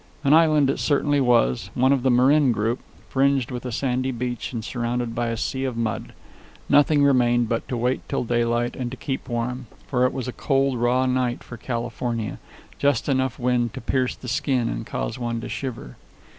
[0.23, 4.51] An island it certainly was, one of the Marin group, fringed with a sandy beach
[4.51, 6.13] and surrounded by a sea of mud.
[6.67, 10.33] Nothing remained but to wait till daylight and to keep warm; for it was a
[10.33, 12.39] cold, raw night for California,
[12.71, 15.97] with just enough wind to pierce the skin and cause one to shiver.